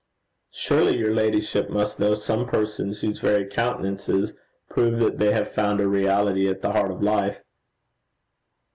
'Surely 0.49 0.97
your 0.97 1.13
ladyship 1.13 1.69
must 1.69 1.99
know 1.99 2.15
some 2.15 2.47
persons 2.47 3.01
whose 3.01 3.19
very 3.19 3.45
countenances 3.45 4.33
prove 4.67 4.97
that 4.97 5.19
they 5.19 5.31
have 5.31 5.51
found 5.51 5.79
a 5.79 5.87
reality 5.87 6.49
at 6.49 6.63
the 6.63 6.71
heart 6.71 6.89
of 6.89 7.03
life.' 7.03 7.43